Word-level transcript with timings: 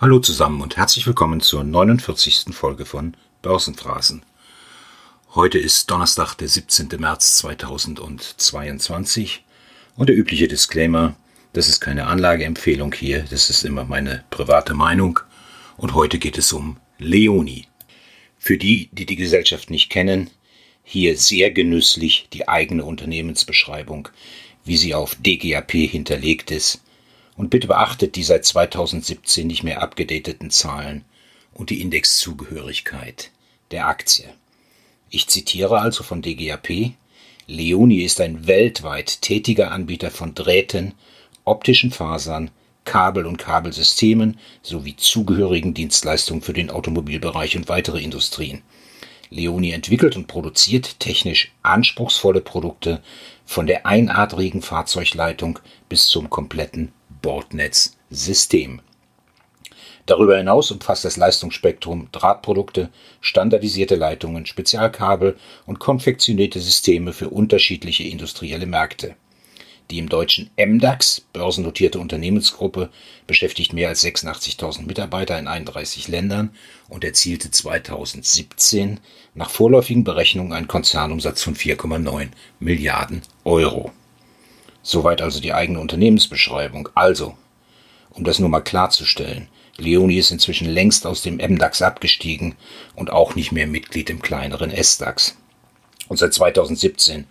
Hallo 0.00 0.20
zusammen 0.20 0.60
und 0.60 0.76
herzlich 0.76 1.08
willkommen 1.08 1.40
zur 1.40 1.64
49. 1.64 2.54
Folge 2.54 2.86
von 2.86 3.16
Börsenphrasen. 3.42 4.22
Heute 5.34 5.58
ist 5.58 5.90
Donnerstag, 5.90 6.36
der 6.36 6.46
17. 6.46 6.86
März 6.98 7.38
2022 7.38 9.42
und 9.96 10.08
der 10.08 10.16
übliche 10.16 10.46
Disclaimer, 10.46 11.16
das 11.52 11.68
ist 11.68 11.80
keine 11.80 12.06
Anlageempfehlung 12.06 12.92
hier, 12.92 13.24
das 13.28 13.50
ist 13.50 13.64
immer 13.64 13.82
meine 13.82 14.22
private 14.30 14.72
Meinung 14.72 15.18
und 15.76 15.94
heute 15.94 16.20
geht 16.20 16.38
es 16.38 16.52
um 16.52 16.76
Leoni. 16.98 17.66
Für 18.38 18.56
die, 18.56 18.90
die 18.92 19.04
die 19.04 19.16
Gesellschaft 19.16 19.68
nicht 19.68 19.90
kennen, 19.90 20.30
hier 20.84 21.18
sehr 21.18 21.50
genüsslich 21.50 22.28
die 22.32 22.46
eigene 22.46 22.84
Unternehmensbeschreibung, 22.84 24.10
wie 24.64 24.76
sie 24.76 24.94
auf 24.94 25.16
DGAP 25.16 25.72
hinterlegt 25.72 26.52
ist. 26.52 26.82
Und 27.38 27.50
bitte 27.50 27.68
beachtet 27.68 28.16
die 28.16 28.24
seit 28.24 28.44
2017 28.44 29.46
nicht 29.46 29.62
mehr 29.62 29.80
abgedateten 29.80 30.50
Zahlen 30.50 31.04
und 31.54 31.70
die 31.70 31.80
Indexzugehörigkeit 31.80 33.30
der 33.70 33.86
Aktie. 33.86 34.28
Ich 35.08 35.28
zitiere 35.28 35.80
also 35.80 36.02
von 36.02 36.20
DGAP. 36.20 36.94
Leoni 37.46 38.02
ist 38.02 38.20
ein 38.20 38.48
weltweit 38.48 39.22
tätiger 39.22 39.70
Anbieter 39.70 40.10
von 40.10 40.34
Drähten, 40.34 40.94
optischen 41.44 41.92
Fasern, 41.92 42.50
Kabel- 42.84 43.26
und 43.26 43.38
Kabelsystemen 43.38 44.40
sowie 44.62 44.96
zugehörigen 44.96 45.74
Dienstleistungen 45.74 46.42
für 46.42 46.52
den 46.52 46.70
Automobilbereich 46.70 47.56
und 47.56 47.68
weitere 47.68 48.02
Industrien. 48.02 48.62
Leoni 49.30 49.70
entwickelt 49.70 50.16
und 50.16 50.26
produziert 50.26 50.98
technisch 50.98 51.52
anspruchsvolle 51.62 52.40
Produkte 52.40 53.00
von 53.46 53.68
der 53.68 53.86
einadrigen 53.86 54.60
Fahrzeugleitung 54.60 55.60
bis 55.88 56.08
zum 56.08 56.30
kompletten 56.30 56.92
Bordnetzsystem. 57.22 58.80
Darüber 60.06 60.38
hinaus 60.38 60.70
umfasst 60.70 61.04
das 61.04 61.18
Leistungsspektrum 61.18 62.08
Drahtprodukte, 62.12 62.88
standardisierte 63.20 63.94
Leitungen, 63.94 64.46
Spezialkabel 64.46 65.36
und 65.66 65.80
konfektionierte 65.80 66.60
Systeme 66.60 67.12
für 67.12 67.28
unterschiedliche 67.28 68.04
industrielle 68.04 68.64
Märkte. 68.64 69.16
Die 69.90 69.98
im 69.98 70.08
deutschen 70.08 70.50
MDAX 70.56 71.22
börsennotierte 71.32 71.98
Unternehmensgruppe 71.98 72.90
beschäftigt 73.26 73.72
mehr 73.72 73.88
als 73.88 74.02
86.000 74.04 74.86
Mitarbeiter 74.86 75.38
in 75.38 75.46
31 75.46 76.08
Ländern 76.08 76.54
und 76.88 77.04
erzielte 77.04 77.50
2017 77.50 79.00
nach 79.34 79.48
vorläufigen 79.48 80.04
Berechnungen 80.04 80.52
einen 80.52 80.68
Konzernumsatz 80.68 81.42
von 81.42 81.54
4,9 81.54 82.28
Milliarden 82.60 83.22
Euro. 83.44 83.92
Soweit 84.82 85.20
also 85.20 85.40
die 85.40 85.52
eigene 85.52 85.80
Unternehmensbeschreibung. 85.80 86.88
Also, 86.94 87.36
um 88.10 88.24
das 88.24 88.38
nur 88.38 88.48
mal 88.48 88.60
klarzustellen, 88.60 89.48
Leoni 89.76 90.18
ist 90.18 90.30
inzwischen 90.30 90.68
längst 90.68 91.06
aus 91.06 91.22
dem 91.22 91.36
MDAX 91.36 91.82
abgestiegen 91.82 92.56
und 92.94 93.10
auch 93.10 93.36
nicht 93.36 93.52
mehr 93.52 93.66
Mitglied 93.66 94.10
im 94.10 94.20
kleineren 94.20 94.70
SDAX. 94.70 95.36
Und 96.08 96.16
seit 96.16 96.34
2017 96.34 97.26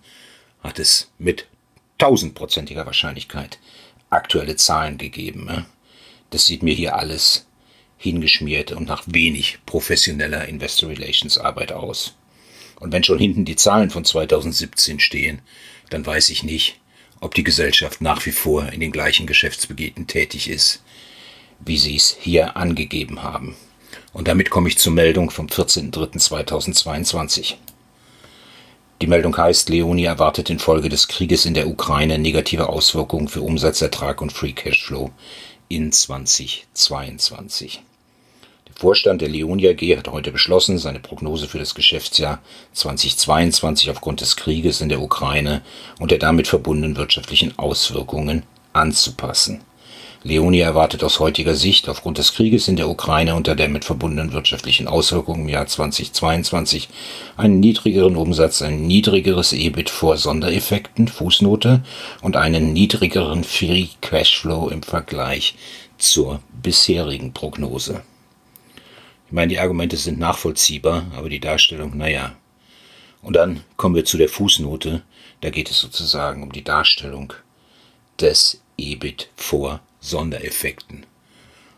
hat 0.63 0.79
es 0.79 1.11
mit 1.17 1.47
tausendprozentiger 1.97 2.85
Wahrscheinlichkeit 2.85 3.59
aktuelle 4.09 4.55
Zahlen 4.55 4.97
gegeben. 4.97 5.65
Das 6.29 6.45
sieht 6.45 6.63
mir 6.63 6.73
hier 6.73 6.95
alles 6.95 7.47
hingeschmiert 7.97 8.71
und 8.71 8.87
nach 8.87 9.03
wenig 9.07 9.59
professioneller 9.65 10.47
Investor 10.47 10.89
Relations 10.89 11.37
Arbeit 11.37 11.71
aus. 11.71 12.15
Und 12.79 12.93
wenn 12.93 13.03
schon 13.03 13.17
hinten 13.17 13.43
die 13.43 13.55
Zahlen 13.55 13.89
von 13.89 14.05
2017 14.05 14.99
stehen, 14.99 15.41
dann 15.89 16.05
weiß 16.05 16.29
ich 16.29 16.43
nicht, 16.43 16.79
ob 17.19 17.35
die 17.35 17.43
Gesellschaft 17.43 18.01
nach 18.01 18.25
wie 18.25 18.31
vor 18.31 18.71
in 18.71 18.79
den 18.79 18.91
gleichen 18.91 19.27
Geschäftsbegehren 19.27 20.07
tätig 20.07 20.49
ist, 20.49 20.81
wie 21.59 21.77
sie 21.77 21.95
es 21.95 22.17
hier 22.19 22.57
angegeben 22.57 23.21
haben. 23.23 23.55
Und 24.13 24.27
damit 24.27 24.49
komme 24.49 24.67
ich 24.69 24.77
zur 24.77 24.93
Meldung 24.93 25.30
vom 25.30 25.47
14.03.2022. 25.47 27.55
Die 29.02 29.08
Meldung 29.08 29.37
heißt, 29.37 29.69
Leoni 29.69 30.05
erwartet 30.05 30.49
infolge 30.49 30.89
des 30.89 31.08
Krieges 31.08 31.45
in 31.45 31.53
der 31.53 31.67
Ukraine 31.67 32.17
negative 32.17 32.69
Auswirkungen 32.69 33.27
für 33.27 33.42
Umsatzertrag 33.42 34.21
und 34.21 34.33
Free 34.33 34.53
Cashflow 34.53 35.11
in 35.67 35.92
2022. 35.92 37.83
Vorstand 38.80 39.23
der 39.23 39.30
Leoni 39.30 39.67
AG 39.67 39.98
hat 39.98 40.08
heute 40.08 40.32
beschlossen, 40.32 40.77
seine 40.77 40.99
Prognose 40.99 41.48
für 41.48 41.58
das 41.58 41.73
Geschäftsjahr 41.73 42.43
2022 42.73 43.89
aufgrund 43.89 44.21
des 44.21 44.36
Krieges 44.36 44.82
in 44.82 44.89
der 44.89 45.02
Ukraine 45.02 45.64
und 45.99 46.11
der 46.11 46.20
damit 46.20 46.48
verbundenen 46.48 46.95
wirtschaftlichen 46.95 47.58
Auswirkungen 47.58 48.43
anzupassen. 48.73 49.61
Leonie 50.21 50.60
erwartet 50.60 51.04
aus 51.04 51.20
heutiger 51.20 51.55
Sicht 51.55 51.89
aufgrund 51.89 52.20
des 52.20 52.33
Krieges 52.33 52.67
in 52.67 52.76
der 52.76 52.87
Ukraine 52.87 53.33
und 53.33 53.48
der 53.48 53.55
damit 53.55 53.83
verbundenen 53.83 54.32
wirtschaftlichen 54.32 54.87
Auswirkungen 54.87 55.42
im 55.42 55.49
Jahr 55.49 55.66
2022 55.66 56.87
einen 57.36 57.60
niedrigeren 57.60 58.16
Umsatz, 58.16 58.61
ein 58.61 58.86
niedrigeres 58.86 59.54
EBIT 59.54 59.89
vor 59.89 60.17
Sondereffekten, 60.17 61.08
Fußnote, 61.08 61.82
und 62.21 62.36
einen 62.36 62.73
niedrigeren 62.73 63.43
Free 63.43 63.87
Cashflow 64.02 64.70
im 64.70 64.83
Vergleich 64.83 65.55
zur 65.98 66.42
bisherigen 66.61 67.33
Prognose. 67.33 68.04
Ich 69.27 69.33
meine, 69.33 69.49
die 69.49 69.60
Argumente 69.60 69.98
sind 69.98 70.20
nachvollziehbar, 70.20 71.11
aber 71.14 71.27
die 71.27 71.42
Darstellung, 71.42 71.98
naja. 71.98 72.38
Und 73.21 73.36
dann 73.36 73.61
kommen 73.76 73.95
wir 73.95 74.05
zu 74.05 74.17
der 74.17 74.30
Fußnote. 74.30 75.04
Da 75.42 75.49
geht 75.49 75.70
es 75.70 75.80
sozusagen 75.80 76.43
um 76.43 76.52
die 76.54 76.64
Darstellung 76.64 77.33
des 78.21 78.61
EBIT 78.77 79.30
vor 79.36 79.82
Sondereffekten. 79.99 81.05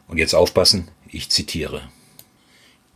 Und 0.07 0.19
jetzt 0.19 0.35
aufpassen, 0.35 0.89
ich 1.07 1.29
zitiere. 1.29 1.89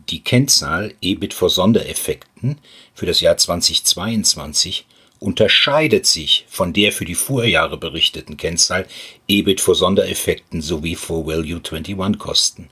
Die 0.08 0.22
Kennzahl 0.22 0.94
EBIT 1.00 1.34
vor 1.34 1.50
Sondereffekten 1.50 2.58
für 2.94 3.06
das 3.06 3.20
Jahr 3.20 3.36
2022 3.36 4.86
unterscheidet 5.18 6.06
sich 6.06 6.44
von 6.48 6.72
der 6.72 6.92
für 6.92 7.06
die 7.06 7.14
Vorjahre 7.16 7.76
berichteten 7.76 8.36
Kennzahl 8.36 8.86
EBIT 9.26 9.60
vor 9.60 9.74
Sondereffekten 9.74 10.62
sowie 10.62 10.94
vor 10.94 11.26
Value 11.26 11.60
21 11.60 12.18
Kosten. 12.18 12.68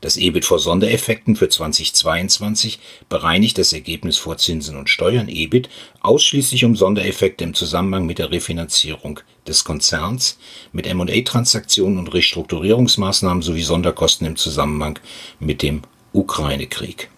Das 0.00 0.16
EBIT 0.16 0.44
vor 0.44 0.60
Sondereffekten 0.60 1.34
für 1.34 1.48
2022 1.48 2.78
bereinigt 3.08 3.58
das 3.58 3.72
Ergebnis 3.72 4.16
vor 4.16 4.36
Zinsen 4.38 4.76
und 4.76 4.88
Steuern. 4.88 5.28
EBIT 5.28 5.68
ausschließlich 6.00 6.64
um 6.64 6.76
Sondereffekte 6.76 7.42
im 7.42 7.54
Zusammenhang 7.54 8.06
mit 8.06 8.18
der 8.18 8.30
Refinanzierung 8.30 9.20
des 9.46 9.64
Konzerns, 9.64 10.38
mit 10.72 10.86
M&A-Transaktionen 10.86 11.98
und 11.98 12.14
Restrukturierungsmaßnahmen 12.14 13.42
sowie 13.42 13.62
Sonderkosten 13.62 14.26
im 14.26 14.36
Zusammenhang 14.36 15.00
mit 15.40 15.62
dem 15.62 15.82
Ukraine-Krieg 16.12 17.10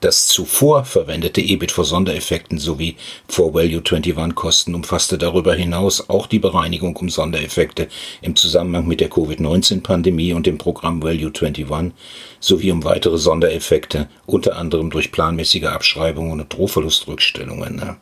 das 0.00 0.28
zuvor 0.28 0.84
verwendete 0.84 1.40
EBIT 1.40 1.72
vor 1.72 1.84
Sondereffekten 1.84 2.58
sowie 2.58 2.96
vor 3.26 3.52
Value 3.52 3.82
21 3.84 4.34
Kosten 4.34 4.74
umfasste 4.74 5.18
darüber 5.18 5.54
hinaus 5.54 6.08
auch 6.08 6.28
die 6.28 6.38
Bereinigung 6.38 6.94
um 6.96 7.08
Sondereffekte 7.08 7.88
im 8.22 8.36
Zusammenhang 8.36 8.86
mit 8.86 9.00
der 9.00 9.10
Covid-19-Pandemie 9.10 10.34
und 10.34 10.46
dem 10.46 10.56
Programm 10.56 11.02
Value 11.02 11.32
21 11.34 11.92
sowie 12.38 12.70
um 12.70 12.84
weitere 12.84 13.18
Sondereffekte, 13.18 14.08
unter 14.26 14.56
anderem 14.56 14.90
durch 14.90 15.10
planmäßige 15.10 15.64
Abschreibungen 15.64 16.40
und 16.40 16.52
Drohverlustrückstellungen. 16.52 17.96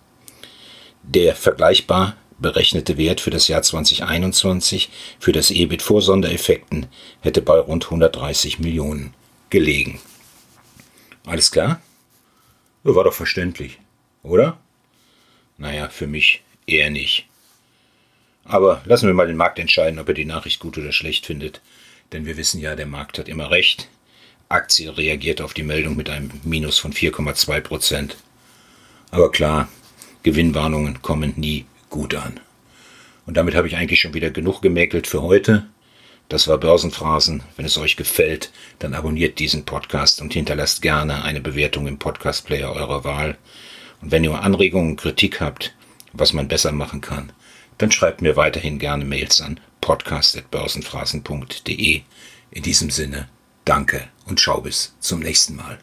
Der 1.02 1.34
vergleichbar 1.34 2.16
berechnete 2.38 2.98
Wert 2.98 3.22
für 3.22 3.30
das 3.30 3.48
Jahr 3.48 3.62
2021 3.62 4.90
für 5.18 5.32
das 5.32 5.50
EBIT 5.50 5.80
vor 5.80 6.02
Sondereffekten 6.02 6.86
hätte 7.20 7.40
bei 7.40 7.58
rund 7.58 7.86
130 7.86 8.58
Millionen 8.58 9.14
gelegen. 9.48 9.98
Alles 11.24 11.50
klar? 11.50 11.80
War 12.94 13.02
doch 13.02 13.14
verständlich, 13.14 13.78
oder? 14.22 14.58
Naja, 15.58 15.88
für 15.88 16.06
mich 16.06 16.44
eher 16.68 16.88
nicht. 16.88 17.26
Aber 18.44 18.80
lassen 18.84 19.08
wir 19.08 19.14
mal 19.14 19.26
den 19.26 19.36
Markt 19.36 19.58
entscheiden, 19.58 19.98
ob 19.98 20.06
er 20.06 20.14
die 20.14 20.24
Nachricht 20.24 20.60
gut 20.60 20.78
oder 20.78 20.92
schlecht 20.92 21.26
findet. 21.26 21.60
Denn 22.12 22.26
wir 22.26 22.36
wissen 22.36 22.60
ja, 22.60 22.76
der 22.76 22.86
Markt 22.86 23.18
hat 23.18 23.28
immer 23.28 23.50
recht. 23.50 23.88
Aktie 24.48 24.96
reagiert 24.96 25.40
auf 25.40 25.52
die 25.52 25.64
Meldung 25.64 25.96
mit 25.96 26.08
einem 26.08 26.30
Minus 26.44 26.78
von 26.78 26.92
4,2 26.92 27.60
Prozent. 27.60 28.16
Aber 29.10 29.32
klar, 29.32 29.68
Gewinnwarnungen 30.22 31.02
kommen 31.02 31.34
nie 31.36 31.66
gut 31.90 32.14
an. 32.14 32.38
Und 33.26 33.36
damit 33.36 33.56
habe 33.56 33.66
ich 33.66 33.76
eigentlich 33.76 34.00
schon 34.00 34.14
wieder 34.14 34.30
genug 34.30 34.62
gemäkelt 34.62 35.08
für 35.08 35.22
heute. 35.22 35.66
Das 36.28 36.48
war 36.48 36.58
Börsenphrasen. 36.58 37.44
Wenn 37.56 37.66
es 37.66 37.78
euch 37.78 37.94
gefällt, 37.96 38.50
dann 38.80 38.94
abonniert 38.94 39.38
diesen 39.38 39.64
Podcast 39.64 40.20
und 40.20 40.32
hinterlasst 40.32 40.82
gerne 40.82 41.22
eine 41.22 41.40
Bewertung 41.40 41.86
im 41.86 41.98
Podcast-Player 41.98 42.72
eurer 42.72 43.04
Wahl. 43.04 43.38
Und 44.02 44.10
wenn 44.10 44.24
ihr 44.24 44.42
Anregungen, 44.42 44.96
Kritik 44.96 45.40
habt, 45.40 45.72
was 46.12 46.32
man 46.32 46.48
besser 46.48 46.72
machen 46.72 47.00
kann, 47.00 47.30
dann 47.78 47.92
schreibt 47.92 48.22
mir 48.22 48.36
weiterhin 48.36 48.78
gerne 48.78 49.04
Mails 49.04 49.40
an 49.40 49.60
podcast.börsenphrasen.de. 49.80 52.02
In 52.50 52.62
diesem 52.62 52.90
Sinne, 52.90 53.28
danke 53.64 54.08
und 54.26 54.40
schau 54.40 54.60
bis 54.62 54.96
zum 54.98 55.20
nächsten 55.20 55.54
Mal. 55.54 55.78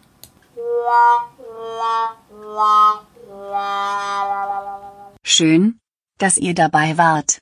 Schön, 5.24 5.80
dass 6.18 6.38
ihr 6.38 6.54
dabei 6.54 6.98
wart. 6.98 7.40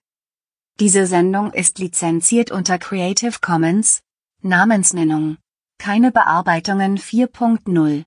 Diese 0.81 1.05
Sendung 1.05 1.53
ist 1.53 1.77
lizenziert 1.77 2.49
unter 2.49 2.79
Creative 2.79 3.35
Commons. 3.39 4.01
Namensnennung. 4.41 5.37
Keine 5.77 6.11
Bearbeitungen 6.11 6.97
4.0 6.97 7.99